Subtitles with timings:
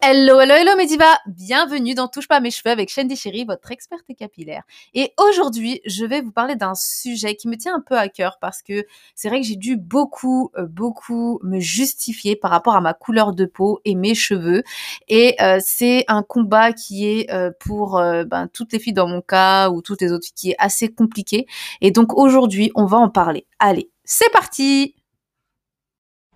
[0.00, 3.72] Hello, hello, hello Mediva Bienvenue dans Touche pas à mes cheveux avec Shandy Chéri, votre
[3.72, 4.62] experte capillaire.
[4.94, 8.38] Et aujourd'hui, je vais vous parler d'un sujet qui me tient un peu à cœur
[8.40, 12.80] parce que c'est vrai que j'ai dû beaucoup, euh, beaucoup me justifier par rapport à
[12.80, 14.62] ma couleur de peau et mes cheveux.
[15.08, 19.20] Et euh, c'est un combat qui est euh, pour ben, toutes les filles dans mon
[19.20, 21.46] cas ou toutes les autres qui est assez compliqué.
[21.80, 23.48] Et donc aujourd'hui, on va en parler.
[23.58, 24.94] Allez, c'est parti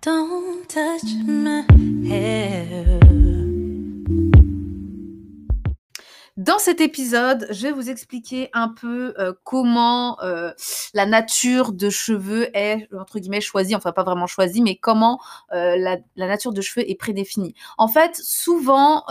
[0.01, 1.63] Don't touch my
[2.11, 2.92] hair.
[6.35, 10.51] Dans cet épisode, je vais vous expliquer un peu euh, comment euh,
[10.95, 15.77] la nature de cheveux est, entre guillemets, choisie, enfin pas vraiment choisie, mais comment euh,
[15.77, 17.53] la, la, nature de cheveux est prédéfinie.
[17.77, 19.03] En fait, souvent,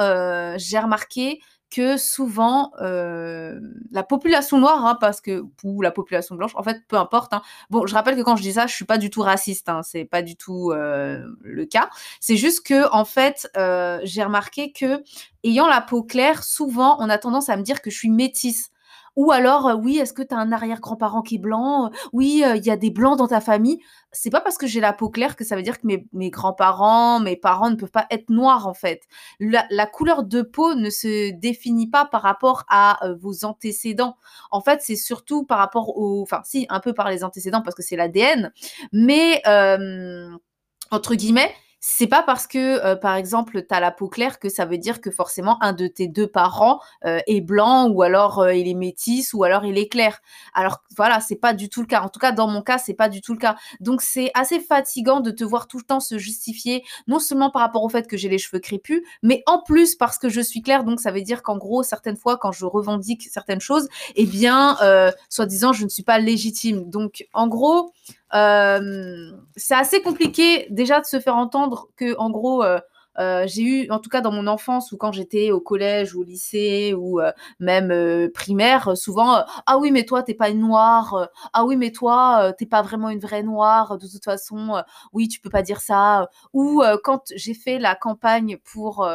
[0.56, 1.40] j'ai remarqué
[1.72, 3.58] que souvent euh,
[3.90, 7.32] la population noire, hein, parce que ou la population blanche, en fait, peu importe.
[7.32, 7.40] Hein.
[7.70, 9.80] Bon, je rappelle que quand je dis ça, je suis pas du tout raciste, hein,
[9.82, 11.88] c'est pas du tout euh, le cas.
[12.20, 15.02] C'est juste que en fait, euh, j'ai remarqué que
[15.44, 18.70] ayant la peau claire, souvent, on a tendance à me dire que je suis métisse.
[19.16, 22.70] Ou alors, oui, est-ce que tu as un arrière-grand-parent qui est blanc Oui, il y
[22.70, 23.78] a des blancs dans ta famille?
[24.10, 26.30] C'est pas parce que j'ai la peau claire que ça veut dire que mes, mes
[26.30, 29.02] grands-parents, mes parents ne peuvent pas être noirs, en fait.
[29.38, 34.16] La, couleur de peau ne se définit pas par rapport à vos antécédents.
[34.50, 36.22] En fait, c'est surtout par rapport au...
[36.22, 38.52] Enfin, si, un peu par les antécédents parce que c'est l'ADN.
[38.92, 39.42] Mais,
[40.90, 41.52] entre guillemets,
[41.84, 45.00] c'est pas parce que, euh, par exemple, tu la peau claire que ça veut dire
[45.00, 48.74] que forcément un de tes deux parents euh, est blanc ou alors euh, il est
[48.74, 50.20] métis ou alors il est clair.
[50.54, 52.02] Alors voilà, c'est pas du tout le cas.
[52.02, 53.56] En tout cas, dans mon cas, c'est pas du tout le cas.
[53.80, 57.62] Donc c'est assez fatigant de te voir tout le temps se justifier, non seulement par
[57.62, 60.62] rapport au fait que j'ai les cheveux crépus, mais en plus parce que je suis
[60.62, 60.84] claire.
[60.84, 64.76] Donc ça veut dire qu'en gros, certaines fois, quand je revendique certaines choses, eh bien,
[65.28, 66.88] soi-disant, je ne suis pas légitime.
[66.88, 67.92] Donc en gros,
[68.32, 72.80] c'est assez compliqué déjà de se faire entendre que, en gros, euh,
[73.18, 76.20] euh, j'ai eu, en tout cas dans mon enfance ou quand j'étais au collège ou
[76.22, 77.20] au lycée ou
[77.60, 77.92] même
[78.32, 82.64] primaire, souvent ah oui mais toi t'es pas une noire, ah oui mais toi t'es
[82.64, 84.82] pas vraiment une vraie noire, de toute façon
[85.12, 86.28] oui tu peux pas dire ça.
[86.54, 89.06] Ou quand j'ai fait la campagne pour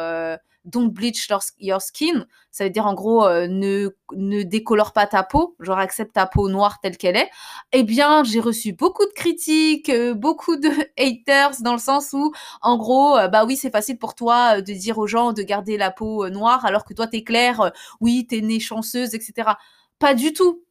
[0.68, 2.26] don't bleach your skin.
[2.50, 6.26] Ça veut dire en gros euh, ne, ne décolore pas ta peau, genre accepte ta
[6.26, 7.30] peau noire telle qu'elle est.
[7.72, 12.32] Eh bien, j'ai reçu beaucoup de critiques, euh, beaucoup de haters dans le sens où
[12.62, 15.76] en gros, euh, bah oui, c'est facile pour toi de dire aux gens de garder
[15.76, 19.50] la peau noire alors que toi t'es claire, oui, t'es née chanceuse, etc.
[19.98, 20.62] Pas du tout.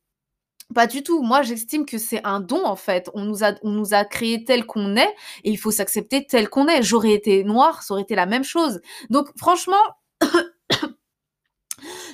[0.75, 1.21] Pas du tout.
[1.23, 3.09] Moi, j'estime que c'est un don, en fait.
[3.13, 5.09] On nous a, on nous a créé tel qu'on est
[5.43, 6.83] et il faut s'accepter tel qu'on est.
[6.83, 8.81] J'aurais été noire, ça aurait été la même chose.
[9.09, 9.75] Donc, franchement,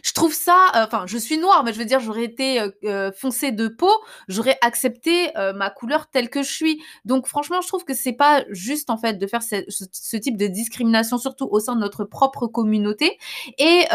[0.03, 2.69] je trouve ça, euh, enfin, je suis noire, mais je veux dire, j'aurais été euh,
[2.83, 3.91] euh, foncée de peau,
[4.27, 6.83] j'aurais accepté ma couleur telle que je suis.
[7.05, 10.47] Donc, franchement, je trouve que c'est pas juste en fait de faire ce, type de
[10.47, 13.17] discrimination, surtout au sein de notre propre communauté.
[13.57, 13.85] Et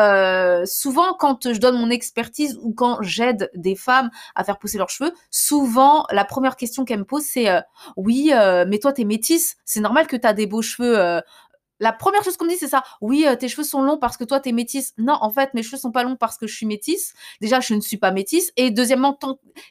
[0.65, 4.91] souvent, quand je donne mon expertise ou quand j'aide des femmes à faire pousser leurs
[4.91, 7.49] cheveux, souvent la première question qu'elles me posent, c'est
[7.97, 8.33] oui,
[8.67, 11.21] mais toi, t'es métisse, c'est normal que t'as des beaux cheveux
[11.81, 12.83] la première chose qu'on me dit, c'est ça.
[13.01, 14.95] Oui, euh, tes cheveux sont longs parce que toi, t'es métisse.
[14.99, 17.15] Non, en fait, mes cheveux sont pas longs parce que je suis métisse.
[17.41, 18.53] Déjà, je ne suis pas métisse.
[18.57, 19.19] Et deuxièmement,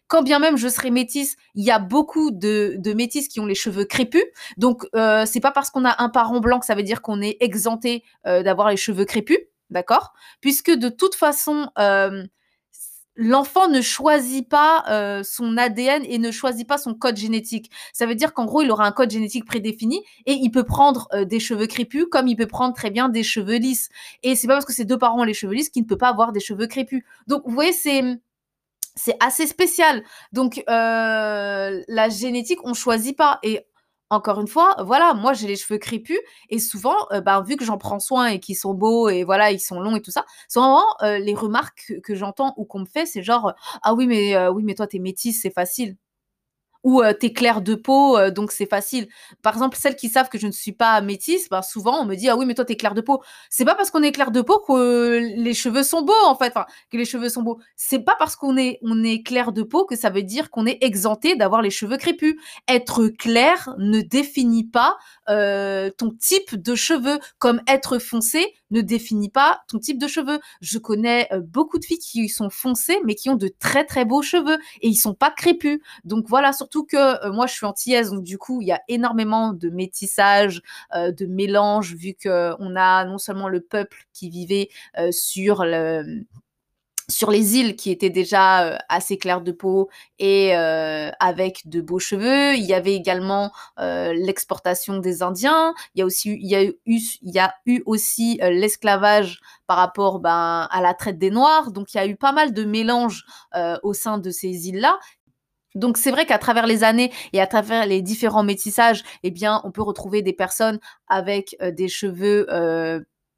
[0.07, 3.45] quand bien même je serais métisse, il y a beaucoup de, de métisses qui ont
[3.45, 4.23] les cheveux crépus.
[4.57, 7.21] Donc, euh, c'est pas parce qu'on a un parent blanc que ça veut dire qu'on
[7.21, 9.39] est exempté euh, d'avoir les cheveux crépus.
[9.69, 10.13] D'accord?
[10.39, 12.23] Puisque de toute façon, euh,
[13.17, 17.71] l'enfant ne choisit pas euh, son ADN et ne choisit pas son code génétique.
[17.91, 21.07] Ça veut dire qu'en gros, il aura un code génétique prédéfini et il peut prendre
[21.13, 23.89] euh, des cheveux crépus comme il peut prendre très bien des cheveux lisses.
[24.23, 25.97] Et c'est pas parce que ses deux parents ont les cheveux lisses qu'il ne peut
[25.97, 27.03] pas avoir des cheveux crépus.
[27.25, 28.03] Donc, vous voyez, c'est
[28.95, 30.03] c'est assez spécial.
[30.31, 33.39] Donc, euh, la génétique, on choisit pas.
[34.09, 36.19] Encore une fois, voilà, moi j'ai les cheveux crépus
[36.49, 39.51] et souvent, euh, ben, vu que j'en prends soin et qu'ils sont beaux et voilà,
[39.51, 42.85] ils sont longs et tout ça, souvent euh, les remarques que, j'entends ou qu'on me
[42.85, 43.53] fait, c'est genre
[43.83, 45.97] ah oui mais euh, oui mais toi t'es métisse, c'est facile
[46.83, 49.07] ou t'es clair de peau, donc c'est facile.
[49.41, 52.15] Par exemple, celles qui savent que je ne suis pas métisse, ben souvent on me
[52.15, 53.21] dit ah oui mais toi t'es clair de peau.
[53.49, 56.53] C'est pas parce qu'on est clair de peau que les cheveux sont beaux en fait,
[56.55, 57.59] enfin que les cheveux sont beaux.
[57.75, 60.65] C'est pas parce qu'on est on est clair de peau que ça veut dire qu'on
[60.65, 62.35] est exempté d'avoir les cheveux crépus.
[62.67, 64.97] Être clair ne définit pas
[65.27, 70.39] ton type de cheveux, comme être foncé ne définit pas ton type de cheveux.
[70.61, 74.05] Je connais euh, beaucoup de filles qui sont foncées, mais qui ont de très très
[74.05, 75.79] beaux cheveux et ils sont pas crépus.
[76.03, 78.81] Donc voilà, surtout que euh, moi je suis antillaise, donc du coup il y a
[78.87, 80.61] énormément de métissage,
[80.95, 84.69] euh, de mélange, vu que on a non seulement le peuple qui vivait
[85.11, 86.25] sur le
[87.09, 89.89] sur les îles qui étaient déjà euh, assez claires de peau
[90.19, 92.55] et euh, avec de beaux cheveux.
[92.55, 95.73] Il y avait également euh, l'exportation des Indiens.
[95.95, 99.77] Il y a aussi il y a eu il y a eu aussi l'esclavage par
[99.77, 101.71] rapport ben, à la traite des Noirs.
[101.71, 103.25] Donc il y a eu pas mal de mélanges
[103.83, 104.97] au sein de ces îles-là.
[105.75, 109.61] Donc c'est vrai qu'à travers les années et à travers les différents métissages, eh bien
[109.63, 112.47] on peut retrouver des personnes avec des cheveux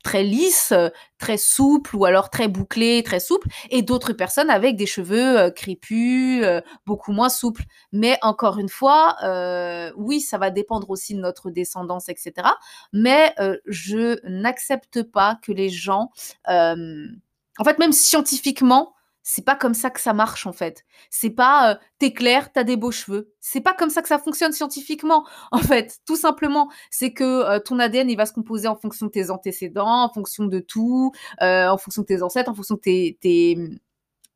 [0.03, 0.73] très lisse,
[1.17, 5.51] très souple ou alors très bouclé, très souple, et d'autres personnes avec des cheveux euh,
[5.51, 7.63] crépus, euh, beaucoup moins souples.
[7.91, 12.47] Mais encore une fois, euh, oui, ça va dépendre aussi de notre descendance, etc.
[12.93, 13.33] Mais
[13.65, 16.09] je n'accepte pas que les gens,
[16.47, 18.93] en fait, même scientifiquement,
[19.31, 20.85] c'est pas comme ça que ça marche en fait.
[21.11, 23.31] C'est pas euh, t'es clair, t'as des beaux cheveux.
[23.39, 25.99] C'est pas comme ça que ça fonctionne scientifiquement en fait.
[26.07, 29.29] Tout simplement, c'est que euh, ton ADN il va se composer en fonction de tes
[29.29, 31.11] antécédents, en fonction de tout,
[31.43, 33.55] euh, en fonction de tes ancêtres, en fonction de tes, tes,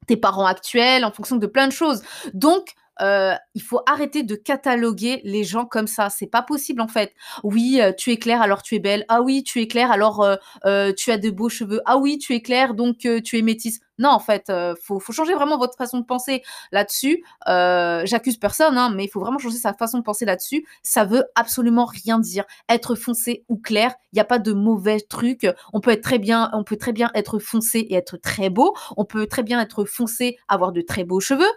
[0.05, 2.03] tes parents actuels, en fonction de plein de choses.
[2.35, 6.09] Donc euh, il faut arrêter de cataloguer les gens comme ça.
[6.09, 7.13] C'est pas possible en fait.
[7.43, 9.05] Oui, euh, tu es claire, alors tu es belle.
[9.07, 11.81] Ah oui, tu es claire, alors euh, tu as de beaux cheveux.
[11.85, 13.79] Ah oui, tu es claire, donc tu es métisse.
[13.99, 16.41] Non, en fait, euh, faut, changer vraiment votre façon de penser
[16.71, 17.23] là-dessus.
[17.45, 20.65] J'accuse personne, hein, mais il faut vraiment changer sa façon de penser là-dessus.
[20.81, 22.43] Ça veut absolument rien dire.
[22.69, 25.47] Être foncé ou clair, il n'y a pas de mauvais truc.
[25.73, 28.73] On peut être très bien, on peut très bien être foncé et être très beau.
[28.97, 31.51] On peut très bien être foncé, avoir de très beaux cheveux,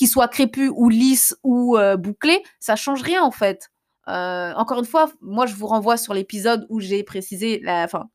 [0.00, 2.42] euh, qu'ils soient crépus ou lisses ou euh, bouclés.
[2.58, 3.70] Ça change rien en fait.
[4.06, 8.08] encore une fois, moi je vous renvoie sur l'épisode où j'ai précisé la, enfin,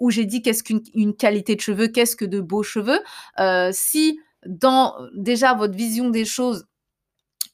[0.00, 3.00] où j'ai dit qu'est-ce qu'une qualité de cheveux, qu'est-ce que de beaux cheveux.
[3.38, 6.66] Euh, si dans déjà votre vision des choses,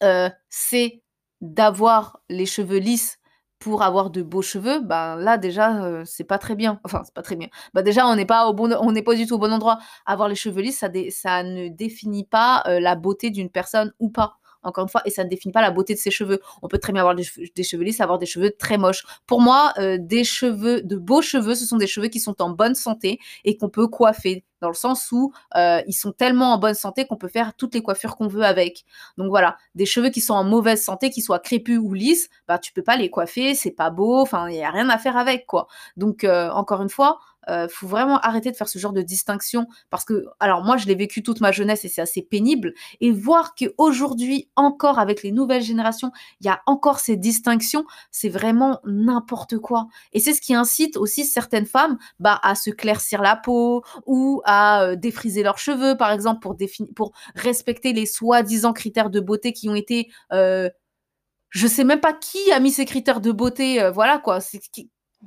[0.03, 1.03] euh, c'est
[1.41, 3.19] d'avoir les cheveux lisses
[3.63, 6.81] pour avoir de beaux cheveux, ben là déjà euh, c'est pas très bien.
[6.85, 7.49] Enfin c'est pas très bien.
[7.75, 9.79] Bah déjà on n'est pas au bon, on n'est pas du tout au bon endroit.
[10.07, 14.39] Avoir les cheveux lisses, ça, ça ne définit pas la beauté d'une personne ou pas
[14.63, 16.41] encore une fois, et ça ne définit pas la beauté de ses cheveux.
[16.63, 19.05] On peut très bien avoir des, cheveux, lisses, avoir des cheveux très moches.
[19.27, 22.51] Pour moi, euh, des cheveux, de beaux cheveux, ce sont des cheveux qui sont en
[22.51, 26.59] bonne santé et qu'on peut coiffer dans le sens où euh, ils sont tellement en
[26.59, 28.85] bonne santé qu'on peut faire toutes les coiffures qu'on veut avec.
[29.19, 32.59] Donc voilà, des cheveux qui sont en mauvaise santé, qui soient crépus ou lisses, bah
[32.59, 35.17] tu peux pas les coiffer, c'est pas beau, enfin il y a rien à faire
[35.17, 35.67] avec quoi.
[35.97, 37.19] Donc euh, encore une fois,
[37.49, 40.87] euh, faut vraiment arrêter de faire ce genre de distinction parce que, alors moi, je
[40.87, 42.75] l'ai vécu toute ma jeunesse et c'est assez pénible.
[43.01, 48.29] Et voir qu'aujourd'hui, encore avec les nouvelles générations, il y a encore ces distinctions, c'est
[48.29, 49.89] vraiment n'importe quoi.
[50.13, 54.43] Et c'est ce qui incite aussi certaines femmes bah, à se claircir la peau ou
[54.45, 56.57] à euh, défriser leurs cheveux, par exemple, pour,
[56.95, 60.69] pour respecter les soi-disant critères de beauté qui ont été euh,
[61.53, 64.41] je sais même pas qui a mis ces critères de beauté, euh, voilà quoi.
[64.41, 64.61] C'est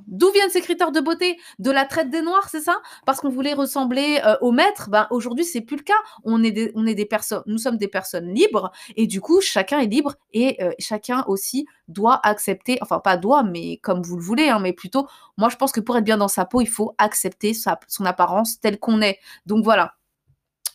[0.06, 1.38] D'où viennent ces critères de beauté?
[1.58, 2.76] De la traite des noirs, c'est ça?
[3.06, 4.88] Parce qu'on voulait ressembler euh, au maître.
[4.90, 5.94] Ben aujourd'hui, c'est plus le cas.
[6.24, 10.14] On est des, personnes, nous sommes des personnes libres et du coup, chacun est libre
[10.32, 14.58] et euh, chacun aussi doit accepter, enfin pas doit, mais comme vous le voulez, hein,
[14.60, 15.06] mais plutôt,
[15.36, 18.60] moi je pense que pour être bien dans sa peau, il faut accepter son apparence
[18.60, 19.18] telle qu'on est.
[19.46, 19.94] Donc voilà.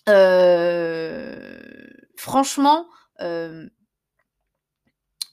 [0.10, 1.60] Euh,
[2.16, 2.88] franchement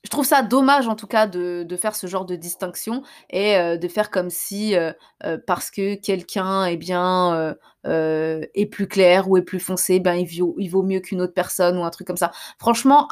[0.08, 3.76] je trouve ça dommage en tout cas de, faire ce genre de distinction et euh,
[3.76, 4.90] de faire comme si euh,
[5.26, 10.26] euh, parce que quelqu'un eh bien est plus clair ou est plus foncé, ben il
[10.26, 12.32] vaut, il vaut mieux qu'une autre personne ou un truc comme ça.
[12.58, 13.08] Franchement,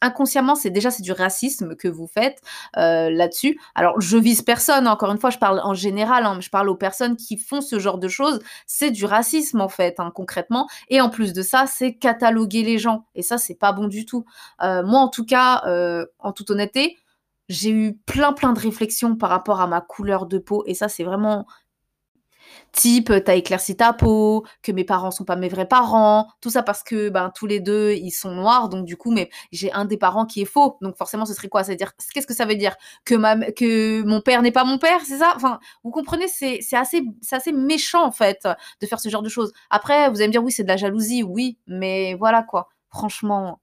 [0.00, 2.40] inconsciemment, c'est déjà c'est du racisme que vous faites
[2.74, 3.58] là-dessus.
[3.74, 6.76] Alors je vise personne, encore une fois, je parle en général, hein, je parle aux
[6.76, 8.38] personnes qui font ce genre de choses.
[8.66, 10.68] C'est du racisme en fait, hein, concrètement.
[10.88, 14.06] Et en plus de ça, c'est cataloguer les gens et ça c'est pas bon du
[14.06, 14.24] tout.
[14.60, 15.35] moi en tout cas,
[15.66, 16.96] euh, en toute honnêteté,
[17.48, 20.64] j'ai eu plein plein de réflexions par rapport à ma couleur de peau.
[20.66, 21.46] Et ça c'est vraiment
[22.72, 26.62] type t'as éclairci ta peau, que mes parents sont pas mes vrais parents, tout ça
[26.62, 28.68] parce que ben tous les deux ils sont noirs.
[28.68, 30.76] Donc du coup mais j'ai un des parents qui est faux.
[30.80, 31.64] Donc forcément ce serait quoi?
[31.64, 32.76] C'est à dire qu'est-ce que ça veut dire?
[33.04, 35.32] Que ma que mon père n'est pas mon père, c'est ça?
[35.36, 38.46] Enfin, vous comprenez c'est assez c'est assez méchant en fait
[38.80, 39.52] de faire ce genre de choses.
[39.70, 42.68] Après vous allez me dire oui, c'est de la jalousie, oui, mais voilà quoi.
[42.90, 43.60] Franchement,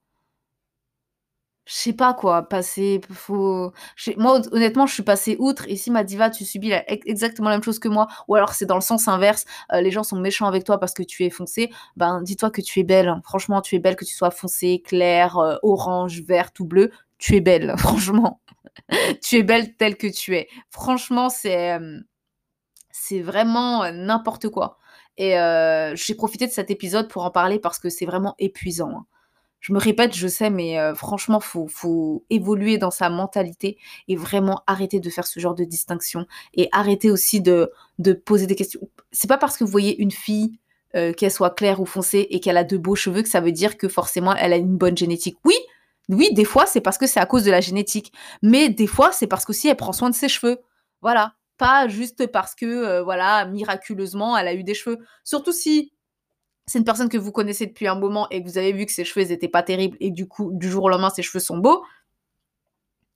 [1.65, 2.99] je sais pas quoi, passer.
[3.29, 5.65] Moi, honnêtement, je suis passée outre.
[5.69, 8.65] Et si ma diva, tu subis exactement la même chose que moi, ou alors c'est
[8.65, 11.29] dans le sens inverse, euh, les gens sont méchants avec toi parce que tu es
[11.29, 13.07] foncé, ben dis-toi que tu es belle.
[13.07, 13.21] Hein.
[13.23, 17.35] Franchement, tu es belle, que tu sois foncé, clair, euh, orange, verte ou bleu, tu
[17.35, 18.41] es belle, franchement.
[19.23, 20.47] tu es belle telle que tu es.
[20.69, 21.73] Franchement, c'est.
[21.73, 21.99] Euh,
[22.91, 24.77] c'est vraiment n'importe quoi.
[25.17, 25.35] Et
[25.95, 28.91] j'ai profité de cet épisode pour en parler parce que c'est vraiment épuisant.
[28.91, 29.05] Hein
[29.63, 33.77] je me répète, je sais, mais euh, franchement, faut, faut évoluer dans sa mentalité
[34.09, 37.71] et vraiment arrêter de faire ce genre de distinction et arrêter aussi de,
[38.25, 38.81] poser des questions.
[39.13, 40.59] C'est pas parce que vous voyez une fille
[40.95, 43.53] euh, qu'elle soit claire ou foncée et qu'elle a de beaux cheveux que ça veut
[43.53, 45.37] dire que forcément elle a une bonne génétique.
[45.45, 45.55] Oui,
[46.09, 49.13] oui, des fois c'est parce que c'est à cause de la génétique, mais des fois
[49.13, 50.57] c'est parce qu'aussi elle prend soin de ses cheveux.
[51.01, 54.97] Voilà, pas juste parce que euh, voilà miraculeusement elle a eu des cheveux.
[55.23, 55.93] Surtout si
[56.67, 58.91] c'est une personne que vous connaissez depuis un moment et que vous avez vu que
[58.91, 61.57] ses cheveux n'étaient pas terribles et du coup du jour au lendemain ses cheveux sont
[61.57, 61.83] beaux.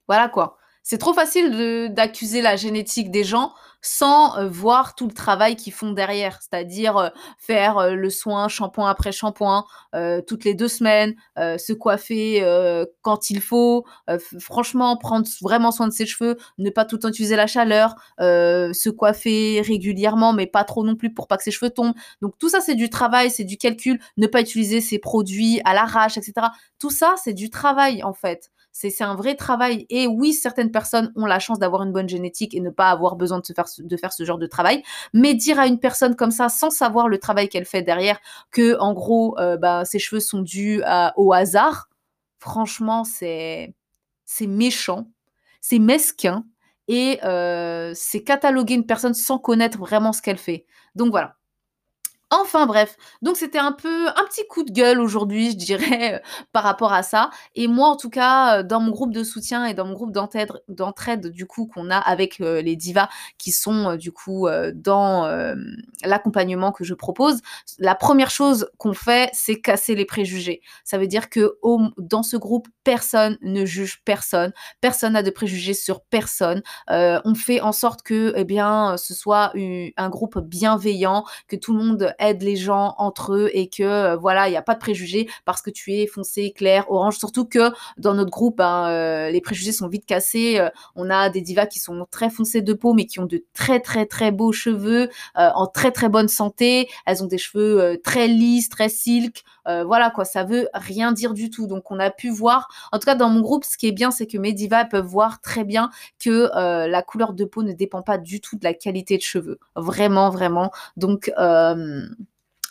[0.07, 0.57] Voilà quoi.
[0.89, 3.51] C'est trop facile d'accuser la génétique des gens
[3.81, 8.47] sans euh, voir tout le travail qu'ils font derrière, c'est-à-dire euh, faire euh, le soin
[8.47, 9.65] shampoing après shampoing
[10.27, 12.43] toutes les deux semaines, se coiffer
[13.01, 13.83] quand il faut,
[14.39, 17.95] franchement prendre vraiment soin de ses cheveux, ne pas tout le temps utiliser la chaleur,
[18.19, 21.95] se coiffer régulièrement mais pas trop non plus pour pas que ses cheveux tombent.
[22.21, 25.73] Donc tout ça c'est du travail, c'est du calcul, ne pas utiliser ses produits à
[25.73, 26.47] l'arrache, etc.
[26.77, 28.51] Tout ça c'est du travail en fait.
[28.79, 29.87] C'est un vrai travail.
[29.89, 33.15] Et oui, certaines personnes ont la chance d'avoir une bonne génétique et ne pas avoir
[33.15, 34.83] besoin de, faire ce genre de travail.
[35.13, 38.19] Mais dire à une personne comme ça, sans savoir le travail qu'elle fait derrière,
[38.51, 40.83] que en gros, euh, bah, ses cheveux sont dus
[41.15, 41.89] au hasard,
[42.37, 43.73] franchement, c'est
[44.41, 45.07] méchant,
[45.59, 46.45] c'est mesquin
[46.87, 50.67] et euh, c'est cataloguer une personne sans connaître vraiment ce qu'elle fait.
[50.93, 51.35] Donc voilà.
[52.29, 56.19] Enfin bref, donc c'était un peu un petit coup de gueule aujourd'hui, je dirais, euh,
[56.51, 57.29] par rapport à ça.
[57.55, 60.11] Et moi, en tout cas, euh, dans mon groupe de soutien et dans mon groupe
[60.11, 63.07] d'entraide, du coup, qu'on a avec euh, les divas
[63.37, 65.25] qui sont du coup dans
[66.03, 67.39] l'accompagnement que je propose,
[67.79, 70.61] la première chose qu'on fait, c'est casser les préjugés.
[70.83, 71.57] Ça veut dire que
[71.97, 76.61] dans ce groupe, personne ne juge personne, personne n'a de préjugés sur personne.
[76.89, 79.53] on fait en sorte que, eh bien, ce soit
[79.97, 84.15] un groupe bienveillant, que tout le monde aide les gens entre eux et que euh,
[84.15, 87.17] voilà, il n'y a pas de préjugés parce que tu es foncé, clair, orange.
[87.17, 90.59] Surtout que dans notre groupe, hein, euh, les préjugés sont vite cassés.
[90.59, 93.43] Euh, on a des divas qui sont très foncées de peau, mais qui ont de
[93.53, 96.87] très très très beaux cheveux, en très très bonne santé.
[97.05, 99.43] Elles ont des cheveux très lisses, très silk.
[99.65, 101.67] voilà quoi, ça veut rien dire du tout.
[101.67, 104.11] Donc on a pu voir, en tout cas dans mon groupe, ce qui est bien,
[104.11, 106.49] c'est que mes divas peuvent voir très bien que
[106.87, 109.59] la couleur de peau ne dépend pas du tout de la qualité de cheveux.
[109.75, 110.71] Vraiment, vraiment.
[110.95, 111.31] Donc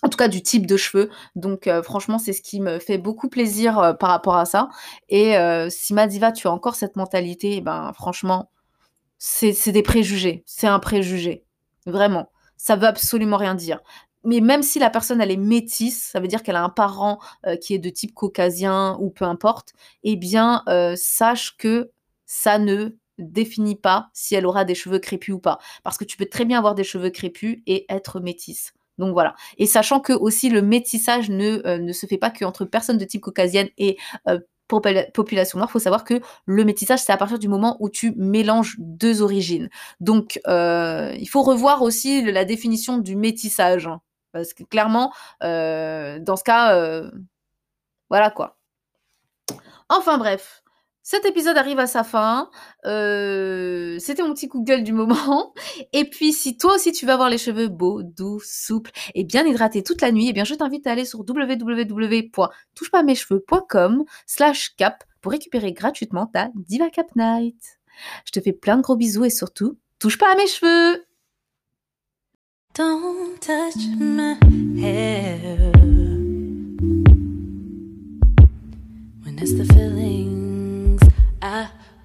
[0.07, 1.11] en tout cas du type de cheveux.
[1.35, 4.69] Donc euh, franchement, c'est ce qui me fait beaucoup plaisir euh, par rapport à ça.
[5.09, 8.51] Et euh, si Madiva, tu as encore cette mentalité, eh ben franchement,
[9.19, 10.45] c'est des préjugés.
[10.47, 11.45] C'est un préjugé.
[11.87, 12.31] Vraiment.
[12.57, 13.81] Ça veut absolument rien dire.
[14.25, 17.21] Mais même si la personne, elle est métisse, ça veut dire qu'elle a un parent
[17.61, 19.73] qui est de type caucasien ou peu importe,
[20.03, 20.65] eh bien,
[20.97, 21.93] sache que
[22.27, 25.59] ça ne définit pas si elle aura des cheveux crépus ou pas.
[25.85, 28.73] Parce que tu peux très bien avoir des cheveux crépus et être métisse.
[28.99, 29.35] Donc voilà.
[29.59, 33.05] Et sachant que aussi le métissage ne, euh, ne se fait pas qu'entre personnes de
[33.05, 33.97] type caucasienne et
[34.29, 34.39] euh,
[34.69, 38.13] population noire, il faut savoir que le métissage, c'est à partir du moment où tu
[38.17, 39.69] mélanges deux origines.
[40.01, 43.87] Donc, euh, il faut revoir aussi la définition du métissage.
[43.87, 44.01] Hein.
[44.33, 47.03] parce que clairement, dans ce cas,
[48.11, 48.57] voilà quoi.
[49.89, 50.65] Enfin bref,
[51.09, 52.51] cet épisode arrive à sa fin.
[52.85, 55.55] Euh, c'était mon petit coup de gueule du moment.
[55.93, 59.47] Et puis, si toi aussi tu veux avoir les cheveux beaux, doux, souples et bien
[59.47, 65.31] hydratés toute la nuit, eh bien, je t'invite à aller sur www.touchepasmescheveux.com slash cap pour
[65.31, 67.79] récupérer gratuitement ta Diva Cap Night.
[68.25, 71.05] Je te fais plein de gros bisous et surtout, touche pas à mes cheveux
[72.75, 74.35] Don't touch my
[74.83, 75.71] hair.
[79.23, 80.36] When it's the feeling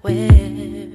[0.02, 0.88] where